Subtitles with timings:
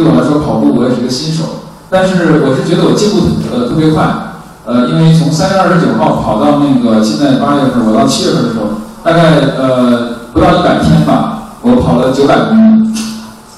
[0.00, 4.32] 对我来说跑步我也是一个新手，但是我是觉得我进步呃特别快。
[4.64, 12.94] 呃，因为从三月二十九号跑到那个现在八月份，我到七月份的时候，大概呃不到一百天吧，我跑了九百公里，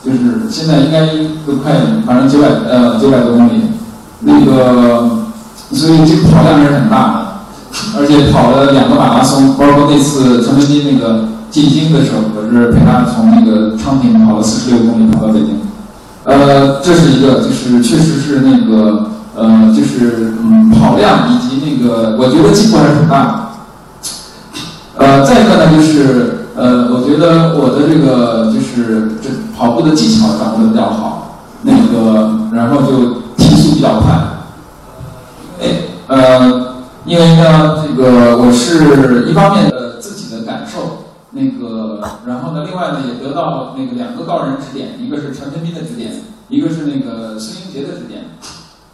[0.03, 1.07] 就是现在应该
[1.47, 1.75] 都快，
[2.07, 3.71] 反正九百呃九百多公里，
[4.21, 5.27] 那个
[5.71, 15.61] 所以这个跑量还是很大的，而且跑了两个马拉松，包括那次陈文斌那个进京的时候，我是陪他从那个昌平跑了四十六公里跑到北京，
[16.25, 19.09] 呃，这是一个，就是确实是那个。
[19.35, 23.33] 呃，就是嗯，跑量以及那个，我觉得进步还是很大的。
[24.99, 34.13] 呃，再一个呢，就是呃，我觉得我的这个就是这跑步的技巧掌握的比较好，那个然后就提速比较快。
[35.63, 35.65] 哎，
[36.09, 36.75] 呃，
[37.07, 39.91] 因为呢，这个我是一方面的，
[41.33, 48.25] 那个然后呢，另外呢也得到那个两个高人指点，一个是陈文斌的指点，一个是那个孙英杰的指点。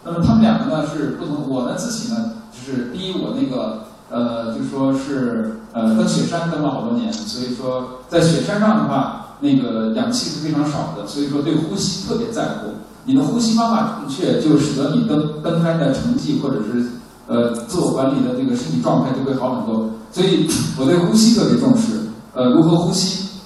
[0.03, 12.69] 那么他们两个呢是不同，我呢自己呢就是第一，我那个呃就说是呃登雪山登了好多年，所以说在雪山上的话，那个氧气是非常少的，所以说对呼吸特别在乎。
[13.05, 16.85] 你的呼吸方法正确，就使得你登登山的成绩或者是
[17.27, 19.89] 呃自我管理的这个身体状态就会好很多。
[20.11, 22.08] 所以我对呼吸特别重视，
[22.39, 23.41] 呃如何呼吸。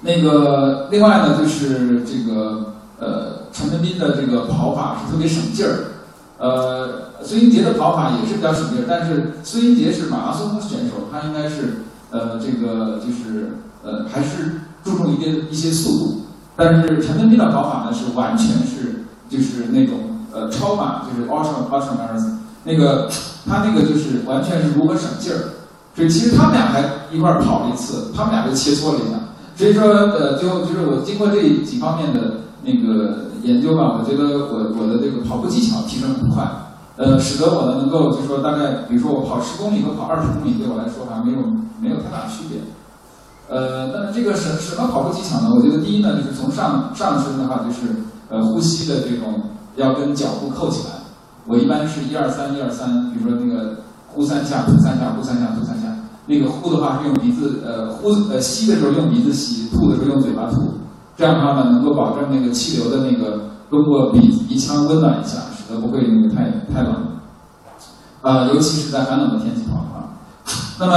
[0.00, 3.38] 那个另外呢就是这个呃。
[3.50, 6.04] 陈文斌的这个跑法是特别省劲儿，
[6.38, 11.78] 呃，孙英杰的跑法也是比较省劲儿，但是孙英杰是马拉松选手，他应该是
[12.10, 22.30] 呃这个就是呃还是注重一些一些速度，但是陈文斌的跑法呢是完全是就是那种呃超马，就是 ultra ultra m a r a t h
[22.64, 23.08] 那个
[23.46, 25.57] 他那个就是完全是如何省劲儿，
[25.98, 29.18] 所以其实他们俩还一块儿跑了一次，他们俩就切磋了一下，
[29.58, 33.26] 所以说呃最后就是我经过这几方面的那个。
[33.44, 36.44] 研究吧，我觉得我我的这个跑步技巧提升很快，
[36.96, 41.38] 呃，使得我呢能够就说大概，比如说我跑十公里和跑二十公里，对我来说还没有
[41.80, 42.58] 没有太大区别。
[43.48, 45.54] 呃，那么这个什什么跑步技巧呢？
[45.54, 47.94] 我觉得第一呢，就是从上上身的话，就是
[48.28, 49.40] 呃呼吸的这种
[49.76, 50.94] 要跟脚步扣起来。
[51.46, 53.76] 我一般是一二三一二三，比如说那个
[54.08, 55.77] 呼三下吐三下呼三下吐三下，
[56.28, 60.74] 那个呼的话是用鼻子呃呼呃吸的时候用鼻子吸，吐的时候用嘴巴吐。
[61.16, 66.94] 这样的话呢，能够保证那个气流的那个通过鼻鼻腔温暖一下，使得不会那个太太冷。
[68.22, 70.10] 呃，尤其是在寒冷的天气跑的话，
[70.78, 70.92] 那么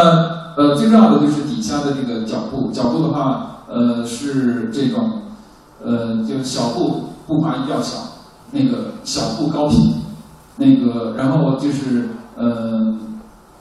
[0.57, 5.21] 呃最重要的就是底下的这个脚步，脚步的话呃是这种
[5.83, 7.97] 呃就小步步伐一定要小，
[8.51, 9.95] 那个小步高频，
[10.57, 12.95] 那个然后就是呃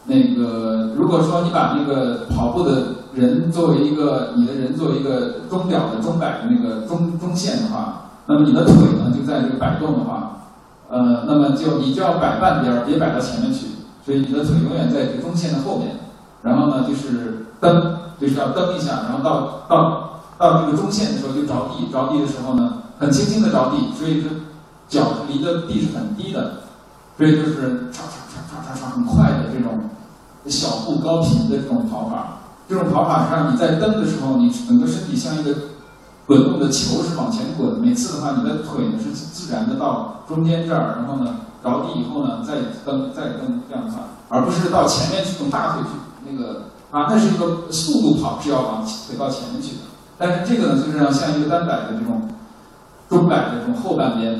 [0.04, 10.46] 那个如果说你把那个跑步的人作为一个，你的人作为一个钟表的钟摆的那个中中线的话，那么你的腿呢就在这个摆动的话，
[10.88, 13.66] 呃，那么就你就要摆半边儿，别摆到前面去，
[14.04, 15.96] 所以你的腿永远在这个中线的后面。
[16.42, 24.30] 然后呢，就是蹬，就是要蹬一下，然后到到到这个中线的时候就着地，着地的时候呢，很轻轻的着地，所以说
[24.88, 26.62] 脚离的地是很低的，
[27.18, 29.78] 所以就是唰唰唰唰唰唰很快的这种
[30.48, 32.36] 小步高频的这种跑法。
[32.68, 35.52] 这种跑法是让，你在蹬的时候，你整个身体像一个
[36.24, 37.80] 滚动的球是往前滚。
[37.80, 41.34] 每次的话，你的腿呢是自然的到中间这儿，然后呢
[41.64, 45.88] 着地以后呢再蹬再蹬这样的话，而不是到前面去用大腿去
[46.30, 49.82] 那个啊，那是一个速度跑是要往腿到前面去的。
[50.16, 52.28] 但是这个呢就是像像一个单摆的这种
[53.08, 54.38] 中摆的这种后半边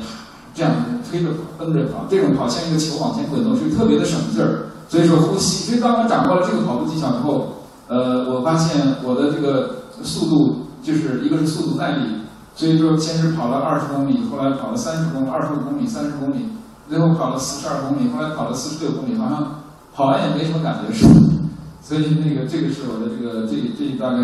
[0.55, 0.71] 这样
[1.09, 4.70] 推着蹬着跑，这种跑像一个球往前滚动，是特别的省劲儿。
[4.91, 7.47] 所以说呼吸，所以当我掌握了这个跑步技巧之后。
[7.91, 12.23] 呃，我发现我的这个速度就是一个是速度耐力，
[12.55, 16.47] 所以说先是跑了二十公里，后来跑了三十公里、二十五公里、三十公里，
[16.89, 19.59] 最后跑了四十二公里，后来跑了四十六公里，好像
[19.93, 21.19] 跑完也没什么感觉似的？
[21.83, 24.23] 所以那个这个是我的这个这这大概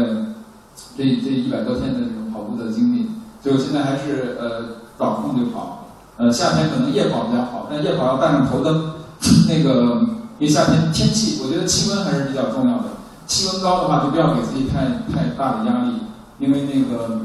[0.95, 3.05] 这这一百多天的这个跑步的经历，
[3.44, 8.93] 就现在还是呃找空就跑，呃夏天可能夜跑比较好，但夜跑要带上头灯，
[9.49, 9.99] 那个
[10.39, 12.84] 因为夏天天气，我觉得气温还是比较重要的。
[13.25, 15.93] 气温高的话，就不要给自己太太大的压力，
[16.39, 17.22] 因为那个，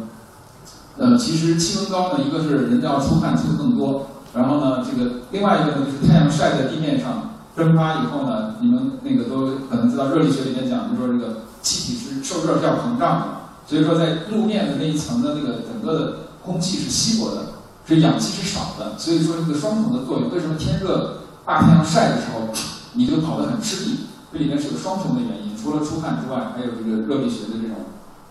[0.96, 13.26] 呃，其实气温高呢，一个是人要出汗出的更多，然后呢，这个另外一个呢，就是太阳晒在地面上蒸发以后呢，你们那个都可能知道热力学里面讲，就说这个气体是受热是要膨胀的，
[13.66, 17.42] 所以说在路面的那一层的那个整个的空气是稀薄的，
[17.86, 20.32] 所以氧气是少的，所以说这个双重的作用。
[20.32, 22.48] 为什么天热大太阳晒的时候，
[22.94, 23.98] 你就跑得很吃力？
[24.32, 25.56] 这里面是有双重的原因。
[25.56, 27.76] 除了出汗之外，还有这个热力学的这种，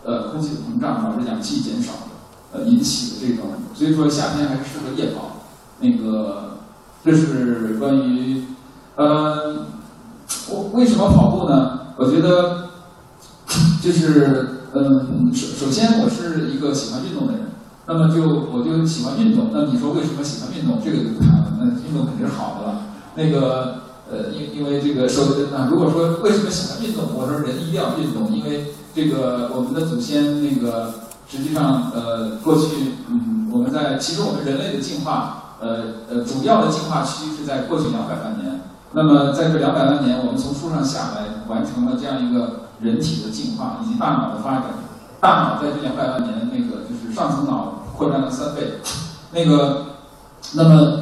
[0.03, 1.93] 呃，空气的膨胀导致氧气减少。
[2.53, 5.37] 呃引起的这种，所以说夏天还是适合夜跑。
[5.79, 6.57] 那个
[7.01, 8.43] 这是关于
[8.97, 9.67] 呃，
[10.49, 11.79] 我为什么跑步呢？
[11.95, 12.67] 我觉得
[13.81, 17.43] 就是嗯，首首先我是一个喜欢运动的人，
[17.87, 18.21] 那么就
[18.51, 19.51] 我就喜欢运动。
[19.53, 20.77] 那你说为什么喜欢运动？
[20.83, 22.81] 这个就不谈了，那运动肯定是好的了。
[23.15, 23.75] 那个
[24.11, 30.93] 呃，因因为这个首先啊，如果说为什么喜欢运动，我说人一定要运动，因为这个我们的祖先那个
[31.29, 35.37] 实际上呃过去嗯我们在其实我们人类的进化。
[35.61, 38.61] 呃呃，主要的进化区是在过去两百万年。
[38.93, 44.63] 那么在这两百万年，我们从树上下来，完成了这样一个人体的进化以及大脑的发展。
[45.19, 48.73] 大脑在这两百万年，那个就是上层脑扩张了三倍。
[49.31, 49.85] 那个，
[50.53, 51.00] 那么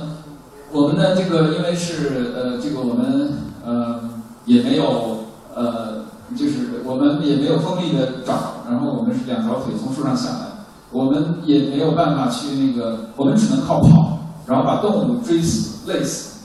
[0.72, 3.34] 我们的这个，因为是呃，这个我们
[3.66, 4.02] 呃
[4.46, 5.26] 也没有
[5.56, 6.06] 呃，
[6.36, 10.46] 就是我们也没有锋利的爪，然后我们是两条腿从树上下来，
[10.92, 14.16] 我们也没有办法去那个，我们只能靠跑。
[14.48, 16.40] 然后把动物追死、累死，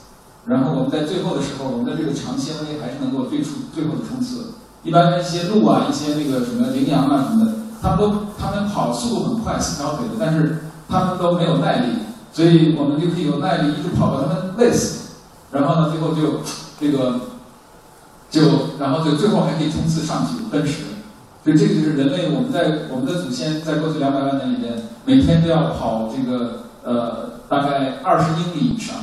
[0.45, 4.53] 然后我们在最后的时候，我们的这个长纤维还是能够最出最后的冲刺。
[4.83, 7.51] 一般一些鹿啊、一些那个什么羚羊啊什么的，
[7.81, 11.93] 他们都他们跑速度很快，四条腿的，但是他们都没有耐力，
[12.35, 15.13] 所以我们就可以有耐力一直跑到他们累死，
[15.51, 16.41] 然后呢，最后就
[16.77, 17.21] 这个
[18.29, 18.41] 就
[18.77, 20.83] 然后就最后还可以冲刺上去奔驰。
[21.43, 24.73] 所以这就是人类我们在我们的祖先在过去两百万年里面
[25.05, 27.33] 每天都要跑这个呃。
[27.47, 28.95] 大概二十英里以上，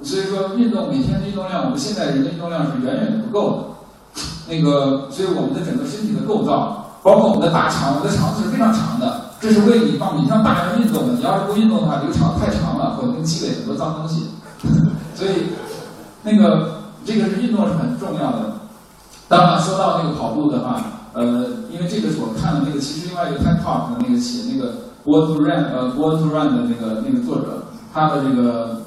[0.00, 4.22] 所以说运动每天的运动量，我们现在人的运动量是远远不够的。
[4.48, 11.12] 那个，所以我们的整个身体的构造，包括我们的大肠，我们的肠子是非常长的，这是为你放你像大量运动的。
[11.12, 14.30] 你要是不运动的话，这个肠太长了，可能积累很多脏东西。
[15.14, 15.52] 所以，
[16.22, 18.54] 那个这个是运动是很重要的。
[19.28, 20.82] 当然说到那个跑步的话，
[21.12, 24.72] 呃，因为这个是我看的那个，其实另外一个 TED Talk 的那个写那个。
[25.04, 28.80] Born to Run，呃，Born to Run 的那个那个作者，他的这个，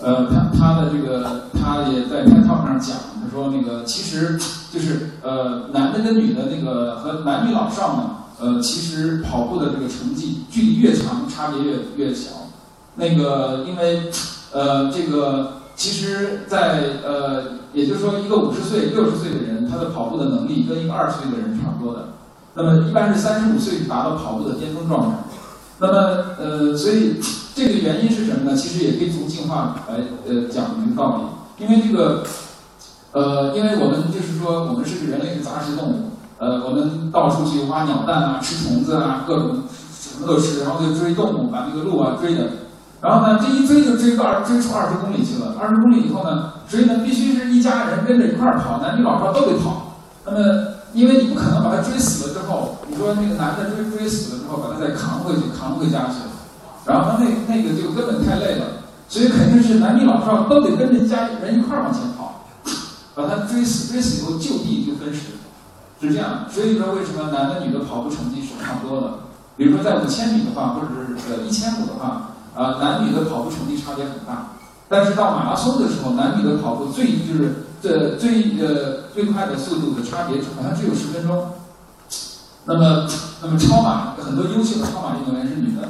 [0.00, 4.40] 呃，他他的这个，他也在 TED Talk 上讲，他说那个其实
[4.72, 12.30] 就是呃，男的跟女的那个和男女老少呢，呃，其实跑步的这个成绩距离越长，差别越越小。
[12.96, 14.10] 那个因为
[14.52, 22.08] 呃，这个其实，在呃，也就是说，一个五十岁、六十岁的人，他的跑步的能力跟一个二十岁的人差不多的。
[22.54, 25.18] 那么一般是三十五岁达到跑步的巅峰状态。
[25.78, 27.16] 那么呃，所以
[27.54, 28.56] 这个原因是什么呢？
[28.56, 29.96] 其实也可以从进化来
[30.26, 31.64] 呃讲这个道理。
[31.64, 32.22] 因为这个
[33.12, 39.62] 呃，因为我们就是说，我们是个人类的杂食动物，呃，我们到处去挖鸟蛋啊，吃虫子啊，各种
[39.98, 42.50] 什么都吃，然后就追动物，把那个鹿啊追的。
[43.00, 45.54] 然后呢，这一追就追到二追出二十公里去了。
[45.58, 49.94] 二十公里以后呢，所以呢，必须是一家人跟着一块儿跑，男女老少都得跑。
[50.24, 50.38] 那么
[50.92, 56.16] 因为你不可能把他追死了之后，你说那个男的追追死了之后，把他再扛回去，扛回家去，
[56.84, 58.64] 然后那那个就根本太累了，
[59.08, 62.46] 所以肯定是男女老少都得跟着家人一块儿往前跑，
[63.14, 65.36] 把他追死，追死以后就地就分食，
[66.00, 66.46] 是这样。
[66.50, 69.10] 所以说为什么男的女的跑步成绩是差不多的？
[69.56, 74.52] 比如说在五千米的话，或者是呃一千五的话，啊男女的跑步成绩差别很大。
[74.88, 81.52] 但是到马拉松的时候，男女的跑步最就是这最呃最快的速度的差别好像只有十分钟。
[82.66, 83.08] 那么，
[83.42, 85.88] 那么超马很多优秀的超马运动员是女的，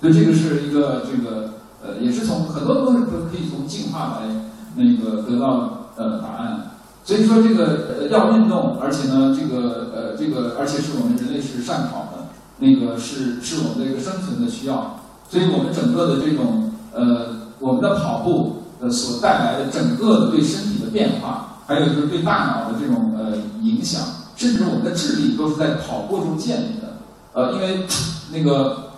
[0.00, 6.71] 所以这个是一个这个呃也是从很多东西都可以从进化来那个得到呃答案。
[7.04, 12.28] 所以说这个呃要运动，而且呢这个呃这个而且是我们人类是善跑的，
[12.58, 15.00] 那个是是我们的一个生存的需要。
[15.28, 17.42] 所以我们整个的这种呃。
[17.62, 24.02] 我们的跑步呃所带来的整个的对身体的变化，还有就是对大脑的这种呃影响，
[24.34, 26.96] 甚至我们的智力都是在跑步中建立的。
[27.32, 27.86] 呃，因为
[28.34, 28.90] 那个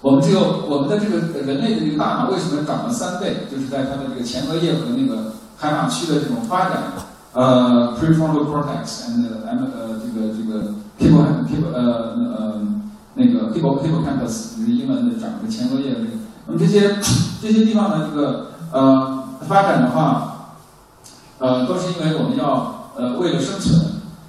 [0.00, 6.92] 我们只有我们的这个人类的这个大脑为什么长了三倍，就是在它的这个前额叶和那个海马区的这种发展。
[7.34, 12.60] 呃，prefrontal cortex and m 呃这个这个 hippo 呃呃
[13.14, 16.10] 那个 hippo hippocampus 就是英文的长的前额叶的这个。
[16.46, 16.96] 那么这些
[17.40, 20.56] 这些地方呢，这个呃发展的话，
[21.38, 23.80] 呃都是因为我们要呃为了生存，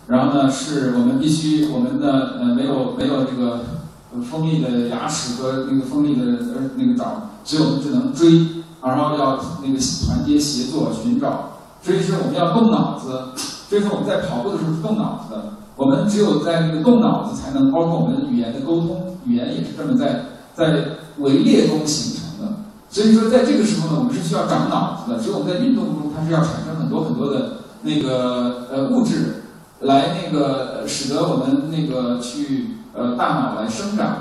[0.08, 3.66] 然后呢是我们必须我们的呃没有没有这个
[4.30, 13.30] 锋利的牙齿和那个锋利的呃那个爪，所以我们只能追，然后要那个团结协作寻找，所以说我们要动脑子，
[13.70, 15.44] 所以说我们在跑步的时候是动脑子的，
[15.76, 20.26] 我们只有在那个动脑子才能包括我们语言的沟通，语言也是这么在
[20.56, 20.98] 在。
[21.20, 22.52] 围猎中形成的，
[22.90, 25.22] 所以说在这个时候呢，我们是需要长脑子的。
[25.22, 29.44] 所以我们在运动中，它是要产生很多很多的那个呃物质，
[29.82, 34.18] 来那个使得我们那个去呃大脑来生长。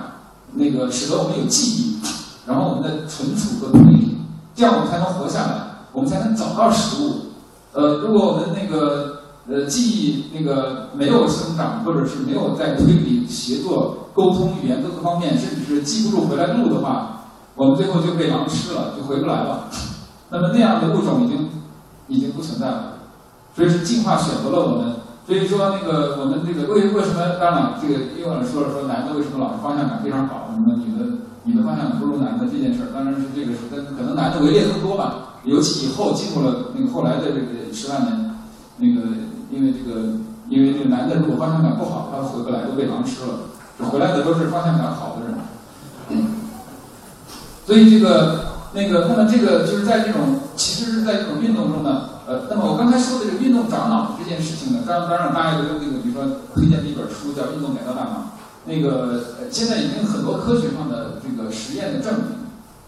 [0.53, 1.97] 那个使得我们有记忆，
[2.45, 4.19] 然后我们的存储和推理，
[4.55, 5.55] 这样我们才能活下来，
[5.95, 7.22] 我们才能找到食物。
[7.73, 17.25] 呃，如果我们那个呃记忆那个没有生长，或者是没有在推理、协作、沟通、语言各个方面，甚至是记不住回来路的话，
[17.55, 19.69] 我们最后就被狼吃了，就回不来了。
[20.29, 21.49] 那么那样的物种已经
[22.09, 22.93] 已经不存在了。
[23.55, 24.97] 所以是进化选择了我们。
[25.27, 31.07] 所以说那个我们这个为为什么当然这个又有人说了说男的为什么老是方向感非常好，什么女的
[31.45, 35.32] 女的方向不如男的这件事儿，当然是这个是跟可能男的围猎更多吧。
[35.45, 38.35] 尤其以后进入了那个后来的这个十万年，
[38.79, 39.09] 那个
[39.51, 40.19] 因为这个
[40.49, 46.27] 因为这个男的如果方向感不好，他回不来都被狼吃了，回来的都是方向感好的人。
[47.67, 48.41] 所以这个
[48.75, 52.09] 那个那么这个就是在这种其实是在这种运动中呢。
[52.25, 56.23] 呃，那么我刚才说的这个运动长脑这件事情呢，当当然大家都有那个，比如说
[56.55, 58.11] 推荐的一本书叫《运动改造大脑》，
[58.65, 62.42] 那个呃现在已经很多科学上的这个实验的证明，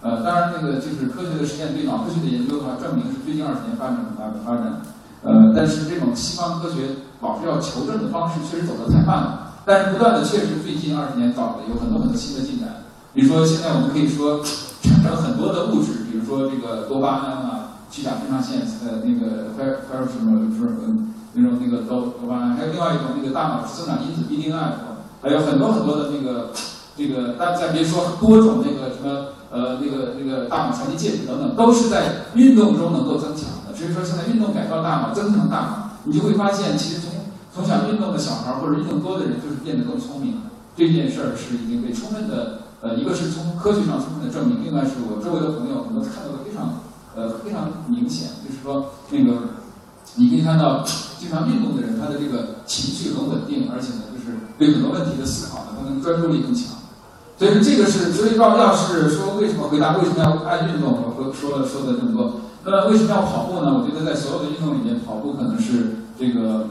[0.05, 4.85] 呃，当然那个就是科学的实验对脑科学的研究的话，证明是最近二十年发展很大的发展，
[5.25, 12.85] 呃，但是这种西方科学老是要求证的方式确实走得太慢了，但是不断的确实最近二十年搞的有很多很多新的进展，
[13.15, 14.45] 比如说现在我们可以说
[14.85, 17.61] 产生很多的物质，比如说这个多巴胺啊。
[17.91, 26.51] 去甲肾上腺呃那个还还有什么就是嗯那种那个多多巴胺，还有另外一种那个大脑生长因子 BDNF，还有很多很多的那个
[26.97, 33.71] 这个，但再别说多种那个什么呃那个那个大脑传递介质等等，都是在运动中能够增强的。
[33.71, 37.13] 所以说现在运动改造大脑，增强大脑，你就会发现，其实从
[37.55, 40.51] 从小运动的小孩或者运动多的人，就是变得更聪明了。
[40.77, 46.83] 这件事儿是已经被充分的呃，一个是从科学上充分的证明，另外是我周围的朋友很多看到的非常。
[47.17, 49.39] 呃，非常明显，就是说，那个
[50.17, 50.83] 你可以看到，
[51.17, 56.75] 经常运动的人，他的这个情绪很稳定，而且呢，就是对很多问题的思考呢，他能专注力更强。
[57.39, 62.41] 所以这个是，所以要要是说为什么回答为什么要爱运动，我说说了说的这么多。
[62.65, 63.75] 那为什么要跑步呢？
[63.75, 66.69] 我觉得在所有的运动里面，跑步可能是这个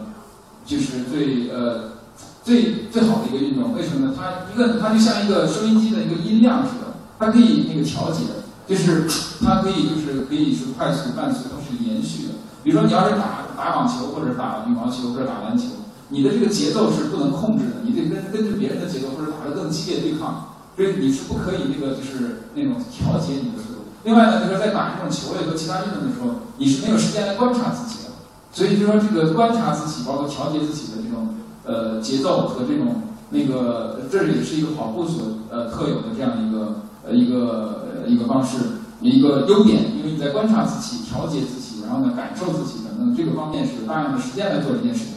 [0.65, 1.99] 就是最呃
[2.43, 3.73] 最最好的一个运动。
[3.73, 4.13] 为什么呢？
[4.17, 8.23] 它一个它就像一个收音机的一个音量似的，它可以那个调节。
[8.65, 9.05] 就是
[9.43, 12.29] 它可以，就是可以是快速、慢速它是延续的。
[12.63, 15.65] 比如说，你要是打打网球，或者打羽毛球，或者打篮球，
[16.07, 23.79] 你的这个节奏是不能控制的，你得根根据别人的节奏，或者打得更激烈对抗，所以你是不可以那个就是那种调节你的速度。
[24.03, 28.11] 另外呢，就是在打这种球类和其他运动的时候，你是没有时间来观察自己的，
[28.51, 37.79] 所以就说这个观察自己，包括调节自己的这种呃节奏和这种那个，这也是一个跑步所呃特有的这样一个呃一个。
[38.05, 38.57] 一个方式，
[38.99, 45.13] 一个优点，因为你在观察自己、调节自己，然后呢感受自己等等，这个方面是有大量的时间来做这件事情。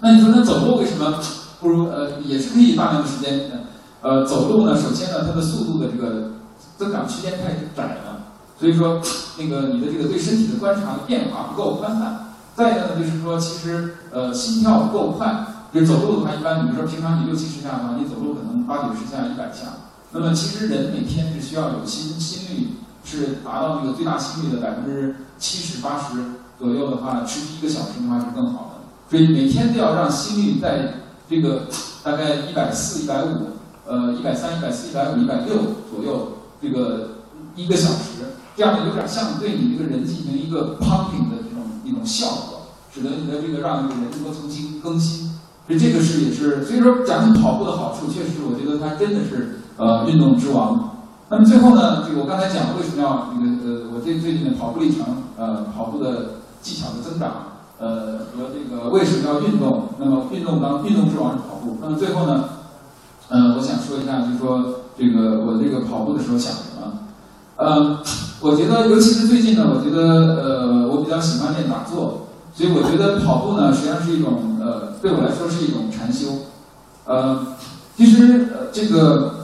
[0.00, 1.20] 那你说那走路为什么
[1.60, 3.50] 不如呃也是可以大量的时间？
[3.52, 3.60] 呃，
[4.04, 6.32] 呃走路呢，首先呢，它的速度的这个
[6.76, 9.00] 增长区间太窄了，所以说
[9.38, 12.26] 那个你的这个对身体的观察的变化不够宽泛。
[12.54, 19.72] 再一个呢，就是说其实呃心跳不够快，就走路的话，一般比如说平常你六七十下的话，你走路可能八九十下、一百下。
[20.12, 26.18] 那么其实人每天是需要有心心率是达到那个最大心率的百分之七十八十
[26.58, 28.84] 左右的话，持续一个小时的话是更好的。
[29.10, 30.94] 所以每天都要让心率在
[31.28, 31.62] 这个
[32.04, 33.48] 大概一百四、一百五、
[33.86, 35.56] 呃一百三、一百四、一百五、一百六
[35.90, 36.28] 左右，
[36.60, 37.10] 这个
[37.56, 42.62] 一个小时，这样呢有点像对你这个人进行一个 pumping 的这种一种效果，
[42.92, 45.30] 使得你的这个让这个人能够重新更新。
[45.66, 49.60] 所以这个是也是，所以说讲跑步的好处，确实我觉得它真的是。
[49.76, 50.98] 呃，运动之王。
[51.28, 55.04] 那么最后呢，这个我刚才讲为什么要那个呃，我最最近的跑步历程，
[55.36, 59.88] 呃，跑步的技巧的增长，呃，和这个为什么要运动？
[59.98, 61.76] 那么运动当运动之王是跑步。
[61.82, 62.50] 那么最后呢，
[63.34, 67.02] 呃，我想说一下，就是说这个我这个跑步的时候想什么？
[67.56, 67.98] 呃，
[68.40, 69.98] 我觉得尤其是最近呢，我觉得
[70.38, 76.46] 呃，我比较喜欢练打坐，所以我觉得跑步呢，实际上是一种呃，对我来说是一种禅修。
[77.06, 77.44] 呃，
[77.96, 79.34] 其实呃，这个。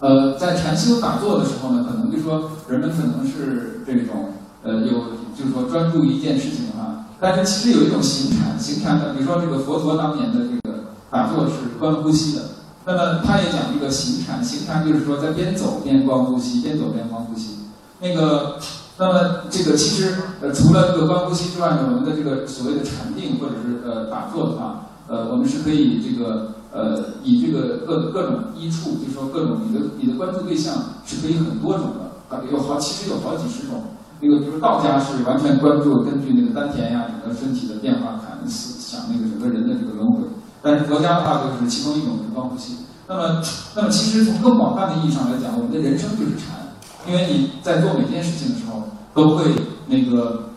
[0.00, 4.30] 呃，在禅修打坐的时候呢，可能就说人们可能是这种
[4.62, 12.42] 呃有就是说专注一件事情的话，但是其实有一种行禅，行禅的，比如说这个佛陀当年的这个打坐是观呼吸的，
[12.88, 17.58] 那么他也讲这个行禅，行禅就是说在边走边观呼吸，边走边观呼吸。
[18.00, 18.56] 那个，
[18.96, 26.54] 那么这个其实呃除了这个观呼吸之外呢，我们的这个所谓的禅定或者是呃打坐的话，呃我们是可以这个。
[26.70, 30.74] 呃，以这个各各种依处，就是说各种你的你的关注对象
[31.06, 33.82] 是可以很多种的，啊，有好其实有好几十种。
[34.20, 40.28] 那个就是道家是完全关注根据那个丹田呀，整个身体的变化看思想那个整个人的这个轮回。
[40.62, 42.78] 但是佛家的话就是其中一种是观呼吸。
[43.06, 43.42] 那么，
[43.74, 48.82] 那么其实从更广泛的意义上来讲，我们的人生就是禅，因为你在做每件事情的时候，
[49.14, 49.44] 都会
[49.86, 50.50] 那个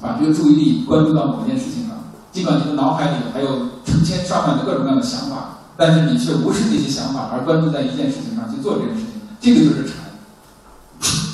[0.00, 1.96] 把这个注意力关注到某件事情上，
[2.32, 10.02] 尽管你的脑海里还有成千上万的各种各样的想法，但是你却无视这些想法，而关注在一件事情上去做这件事情，这个就是禅。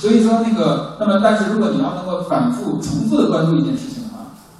[0.00, 3.99] 所以说那个，那么但是如果你要能够反复重复的关注一件事情，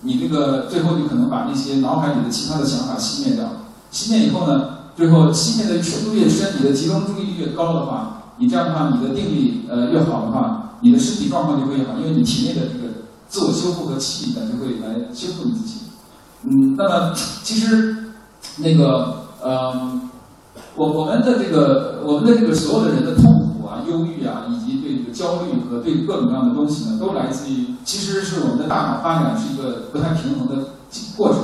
[0.03, 3.45] 你这个最后你可能把那些脑海里的其他的想法熄灭掉，
[3.93, 4.81] 熄灭以后呢？
[4.97, 15.81] 最后，熄灭的程度越深，你的集中注意力越高的话，你这样的话，你的定力呃越好的话，你的身体状况就会越好，因为你体内的这个自我修复和气感就会来修复你自己。
[16.43, 18.13] 嗯，那么其实
[18.59, 20.01] 那个呃，
[20.75, 25.25] 我我们的这个我们的这个所有的人的痛苦啊、忧郁啊，以及对这
[25.71, 30.65] 个各种各样的东西呢，都来自于其实是我们的大脑发展是一个不太平衡的
[31.17, 31.39] 过程。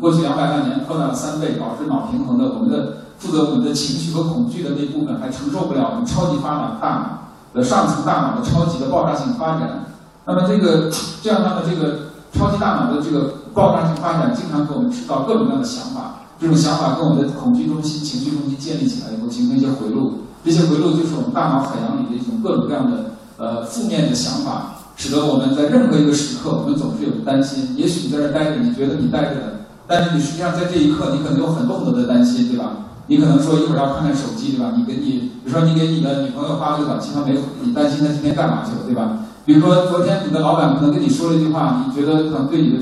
[0.00, 7.18] 过去两百万年扩大了三倍，导致脑平衡的我们的负责我们的情绪和恐惧的那部分还承受不了我们超级发达大脑
[7.54, 9.84] 的上层大脑的超级的爆炸性发展。
[10.26, 10.90] 那么这个
[11.22, 16.16] 这样它的这个超级大脑的这个爆炸性发展，经常给我们制造各种各样的想法。
[16.40, 20.24] 这种想法跟我们的恐惧中心、情绪中心建立起来以后，形成一些回路。
[20.44, 27.74] 这些回路就是我们大脑海洋里的一种各种各样的呃负面的想法，使得我们在任何一个时刻，我们总是有担心。
[27.76, 29.54] 也许你在这待着，你觉得你待着的。
[29.86, 32.72] 但是你实际上在这一刻，你可能有很多很多的担心，对吧？
[33.06, 34.72] 你可能说一会儿要看看手机，对吧？
[34.76, 39.18] 你给你，比如说你给你的女朋友发了个短信，她没回，你担心她今天干嘛去了，对吧？
[39.44, 42.78] 比如说昨天你的老板可能跟你说了一句话，你觉得可能对你的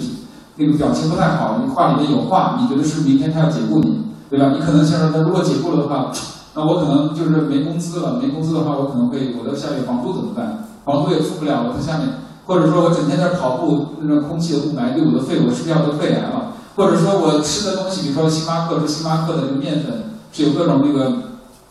[0.57, 4.53] 那个表情不太好，你话里面有话，你觉得是明天他要解雇你，对吧？
[4.55, 6.13] 你可能想说，他如果解雇了的话，
[6.55, 10.69] 那我可能就是没工资了，没工资的话，我可能会我的下月房租怎么办？
[10.85, 12.09] 房租也付不了，我在下面，
[12.47, 16.53] 或者说我整天在跑步，那个空气的雾霾对我的肺，我是不是要得肺癌了？
[16.77, 21.13] 或者说我吃的东西，比如说星巴克，说星巴克的这个面粉是有各种那个，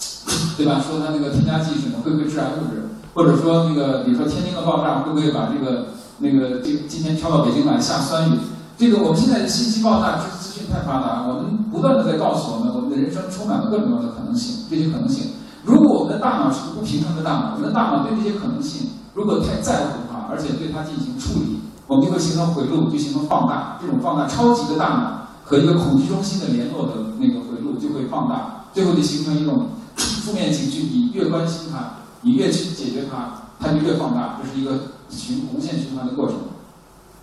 [0.58, 0.82] 对吧？
[0.82, 2.90] 说它那个添加剂什么会不会致癌物质？
[3.14, 5.88] 或者说那个，比如说天津的爆炸会不会把这个
[6.20, 8.40] 那个这今天飘到北京来下酸雨？
[8.78, 10.20] 这个我们现在信息爆炸，
[10.52, 14.66] 资讯太发达，我们不断的在告诉我们，我们的人生充满了各种各样的可能性。
[14.70, 15.32] 这些可能性，
[15.64, 21.62] 如果我们的大脑是个不平衡的大脑，我们的大脑对这些可能性如果太在乎的话，而且对它进行处理。
[21.88, 23.80] 我们就会形成回路，就形成放大。
[23.80, 30.84] 这种放大，超级的大脑和一个恐惧中心的联络的那个回路就会放大，最后就形成一种负面情绪。
[30.92, 34.40] 你越关心它，你越去解决它，它就越放大。
[34.44, 34.72] 这是一个
[35.10, 36.36] 循无限循环的过程。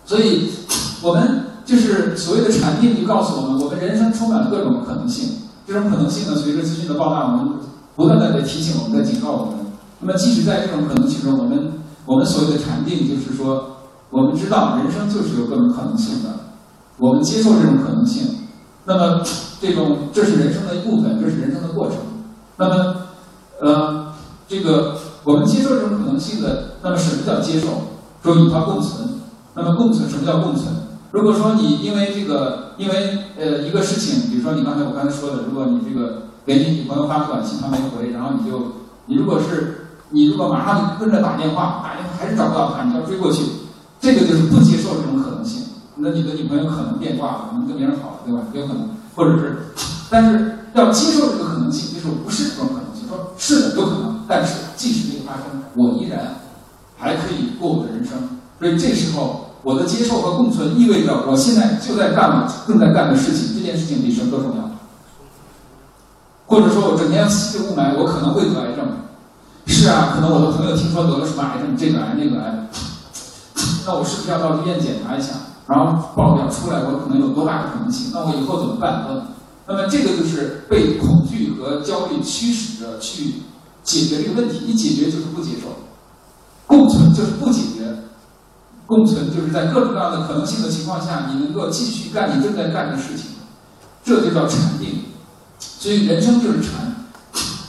[0.05, 0.49] 所以，
[1.03, 5.29] 我们就是所谓的禅定，就告诉我们，我们人生充满了各种可能性。
[5.67, 7.49] 这种可能性呢，随着资讯的爆炸，我们
[7.95, 9.55] 不断的在提醒我们，在警告我们。
[9.99, 11.73] 那么，即使在这种可能性中，我们
[12.05, 13.75] 我们所谓的禅定，就是说。
[14.11, 16.29] 我们知道人生就是有各种可能性的，
[16.97, 18.39] 我们接受这种可能性，
[18.85, 19.21] 那么
[19.61, 21.97] 这种这是人生的一部分，这是人生的过程。
[22.57, 22.95] 那么，
[23.61, 24.13] 呃，
[24.47, 27.67] 这个我们接受这种可能性的，那么什么叫接受？
[28.23, 29.07] 说与它共存。
[29.53, 30.73] 那么共存什么叫共存？
[31.11, 38.73] 如果说你因为这个，因为呃一个事情，比如说你刚才我刚才说的，如果你这个给你女朋友发个短信，她没回，然后你就
[39.07, 43.43] 你如果是你如果马上就跟着打电话，打电话还是找不到她，你要追过去。
[43.99, 45.63] 这个就是不接受这种可能性，
[45.97, 48.43] 那你的女朋友可能变卦了，可能跟别人好了，对吧？
[48.53, 49.57] 有可能，或者是，
[50.09, 56.35] 但是要接受这个可能性，就是不是这种可能性，说是的有可能，但是即使没有发生，我依然
[56.97, 58.17] 还可以过我的人生。
[58.57, 64.69] 所以这时候我的接受和共存，意味着我现在就在干我正在干的事情，这件事情比什么都重要。
[66.47, 68.87] 或者说我整天吸着雾霾，我可能会得癌症。
[69.67, 72.67] 是啊，可能我的朋友听说得了什么癌症，这个癌那个癌。
[73.85, 75.33] 那我是不是要到医院检查一下？
[75.67, 78.09] 然后报表出来，我可能有多大的可能性？
[78.11, 79.05] 那我以后怎么办？
[79.67, 83.43] 那么这个就是被恐惧和焦虑驱使着去
[83.83, 84.65] 解决这个问题。
[84.65, 85.67] 一解决就是不接受，
[86.65, 87.95] 共存就是不解决，
[88.89, 93.27] 共存就是在各种各样的可能性的情况下，你能够继续干你正在干的事情，
[94.03, 95.05] 这就叫禅定。
[95.59, 97.05] 所以人生就是禅。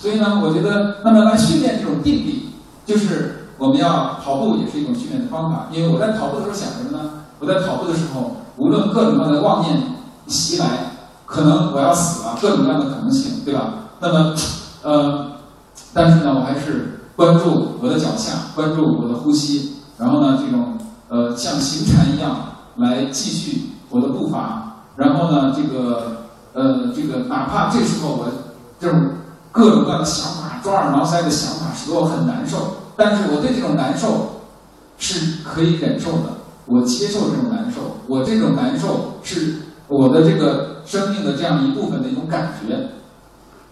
[0.00, 2.48] 所以呢，我觉得那么来训练这种定力，
[2.84, 3.36] 就是。
[3.60, 7.10] 我们要跑步也是一种训练的方法，因为我在跑步的时候想什么呢？
[7.38, 9.82] 我在跑步的时候，无论各种各样的妄念
[10.26, 10.92] 袭来，
[11.26, 13.74] 可能我要死了，各种各样的可能性，对吧？
[14.00, 14.34] 那么，
[14.82, 15.32] 呃，
[15.92, 20.78] 但是呢，我还是关注我的脚下，关注我的呼吸，然后呢，这种
[21.10, 22.46] 呃像行禅一样
[22.76, 26.22] 来继续我的步伐，然后呢，这个
[26.54, 28.28] 呃这个哪怕这时候我
[28.78, 29.10] 这种
[29.50, 32.76] 各种各样的想法、抓耳挠腮的想法使得我很难受。
[32.96, 34.42] 但是我对这种难受
[34.98, 39.56] 是可以忍受的，我接受这种难受，我这种难受是
[39.88, 42.90] 我的这个生命的这样一部分的一种感觉。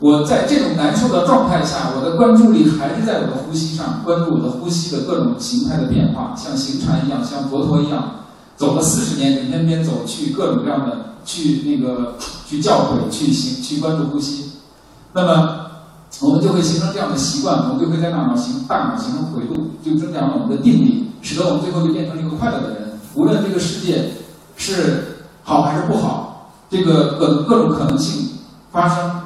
[0.00, 12.14] 我在这种难受的状态下，我的关注力还是在我的呼吸上，关注我的呼吸的各种形态的变化，像行禅一样，像佛陀一样，走了四十年，每天边走去各种各样的去那个
[12.46, 14.52] 去教诲，去行去关注呼吸。
[15.14, 15.66] 那么
[16.20, 23.00] 我们就会形成这样的习惯，我们就会在大脑形大脑形成回路，就增强了我们的定力，使得我们最后就变成了一个快乐的人。
[23.14, 24.12] 无论这个世界
[24.56, 28.28] 是好还是不好，这个各各种可能性
[28.70, 29.17] 发生。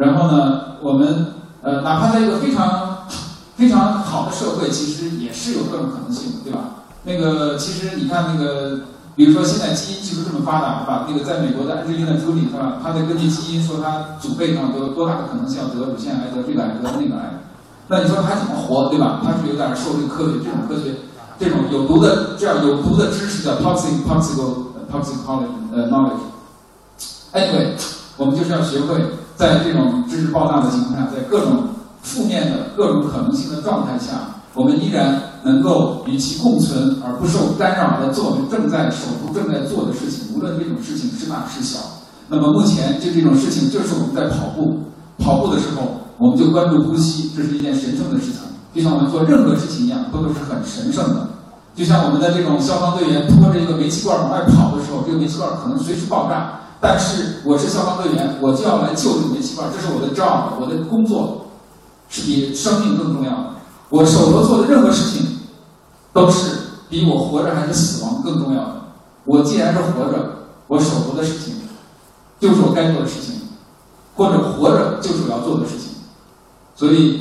[0.00, 1.26] 然后呢，我们
[1.60, 3.04] 呃，哪怕在一个非常
[3.54, 6.88] 非常好的社会，其实也是有各种可能性的，对吧？
[7.04, 8.80] 那个其实你看那个，
[9.14, 12.78] 比如说现在基因技术这么发达，把那个在美国的安吉丽娜·朱莉是吧？
[12.82, 17.42] 她在根据基因说他祖辈上有多大的可能性要得乳腺癌、得这个癌、得那个癌。
[17.88, 19.20] 那你说她怎么活，对吧？
[19.22, 20.94] 他是有点受这个科学这种科学
[21.38, 24.40] 这种有毒的这样有毒的知识叫 toxic toxic
[24.90, 26.24] toxic knowledge 呃 knowledge。
[27.34, 27.76] Anyway，
[28.16, 29.04] 我们就是要学会。
[29.40, 31.64] 在这种知识爆炸的情况下，在各种
[32.02, 41.78] 负面的各种可能性的状态下，我们依然能够与其共存而不受干扰的做正在手头正在做的事情，无论这种事情是大是小。
[42.28, 44.76] 那么目前就这种事情，就是我们在跑步，
[45.16, 48.42] 跑步的时候，我们就关注呼吸，这是一件神圣的事情，
[48.74, 51.26] 就像我们做任何事情一样，都是很神圣的。
[51.74, 56.60] 就像我们的这种消防队员拖着一个煤气罐往外跑的时候，这个煤气罐可能随时爆炸。
[56.80, 61.46] 但是我是消防队员，我就要来救这个煤气罐，这是我的 job，我的工作
[62.08, 63.50] 是比生命更重要的。
[63.90, 65.40] 我手头做的任何事情，
[66.12, 66.56] 都是
[66.88, 68.74] 比我活着还是死亡更重要的。
[69.24, 71.56] 我既然是活着，我手头的事情
[72.40, 73.48] 就是我该做的事情，
[74.16, 75.90] 或者活着就是我要做的事情。
[76.74, 77.20] 所以，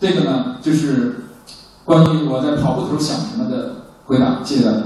[0.00, 1.28] 这个呢，就是
[1.84, 4.40] 关于我在跑步的时候想什么的回答。
[4.44, 4.82] 谢谢大家。